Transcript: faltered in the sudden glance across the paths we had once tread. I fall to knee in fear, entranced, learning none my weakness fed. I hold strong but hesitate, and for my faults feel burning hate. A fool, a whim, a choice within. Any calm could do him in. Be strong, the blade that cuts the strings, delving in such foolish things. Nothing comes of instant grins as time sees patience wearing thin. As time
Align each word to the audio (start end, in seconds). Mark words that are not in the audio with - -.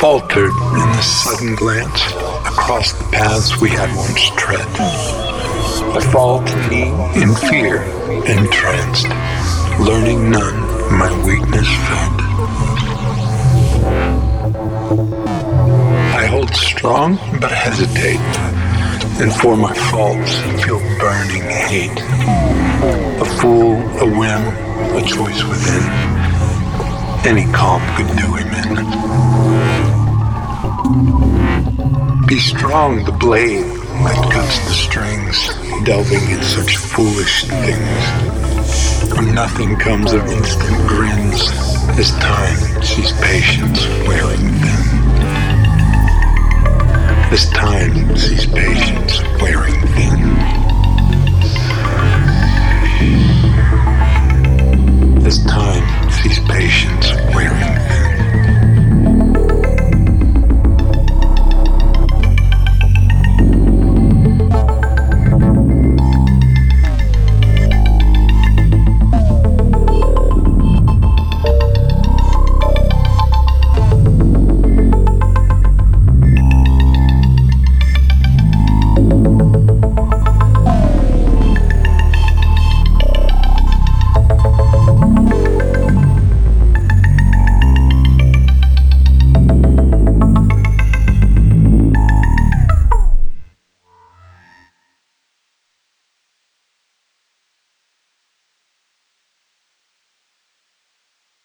faltered 0.00 0.48
in 0.48 0.88
the 0.96 1.02
sudden 1.02 1.54
glance 1.56 2.00
across 2.48 2.94
the 2.94 3.04
paths 3.12 3.60
we 3.60 3.68
had 3.68 3.94
once 3.94 4.30
tread. 4.30 4.66
I 5.94 6.00
fall 6.10 6.42
to 6.42 6.68
knee 6.70 6.88
in 7.20 7.34
fear, 7.34 7.82
entranced, 8.24 9.08
learning 9.78 10.30
none 10.30 10.56
my 10.96 11.12
weakness 11.26 11.68
fed. 11.68 12.20
I 16.16 16.24
hold 16.30 16.54
strong 16.54 17.16
but 17.38 17.52
hesitate, 17.52 18.24
and 19.20 19.30
for 19.34 19.54
my 19.54 19.74
faults 19.90 20.34
feel 20.64 20.80
burning 20.98 21.42
hate. 21.42 22.00
A 23.20 23.26
fool, 23.38 23.76
a 24.00 24.06
whim, 24.06 24.42
a 24.96 25.02
choice 25.02 25.44
within. 25.44 25.82
Any 27.26 27.44
calm 27.52 27.82
could 27.98 28.08
do 28.16 28.34
him 28.34 28.48
in. 28.78 29.09
Be 32.30 32.38
strong, 32.38 33.04
the 33.04 33.10
blade 33.10 33.64
that 33.64 34.30
cuts 34.32 34.60
the 34.60 34.72
strings, 34.72 35.48
delving 35.84 36.30
in 36.30 36.40
such 36.44 36.76
foolish 36.76 37.42
things. 37.42 39.34
Nothing 39.34 39.74
comes 39.74 40.12
of 40.12 40.24
instant 40.26 40.76
grins 40.86 41.50
as 41.98 42.12
time 42.20 42.82
sees 42.84 43.10
patience 43.14 43.84
wearing 44.06 44.46
thin. 44.62 44.86
As 47.34 47.50
time 47.50 48.14